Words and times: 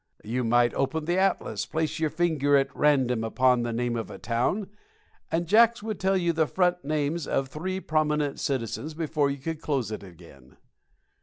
You 0.23 0.43
might 0.43 0.73
open 0.73 1.05
the 1.05 1.19
atlas, 1.19 1.67
place 1.67 1.99
your 1.99 2.09
finger 2.09 2.57
at 2.57 2.75
random 2.75 3.23
upon 3.23 3.61
the 3.61 3.71
name 3.71 3.95
of 3.95 4.09
a 4.09 4.17
town, 4.17 4.67
and 5.31 5.45
Jacks 5.45 5.83
would 5.83 5.99
tell 5.99 6.17
you 6.17 6.33
the 6.33 6.47
front 6.47 6.83
names 6.83 7.27
of 7.27 7.49
three 7.49 7.79
prominent 7.79 8.39
citizens 8.39 8.95
before 8.95 9.29
you 9.29 9.37
could 9.37 9.61
close 9.61 9.91
it 9.91 10.01
again. 10.01 10.57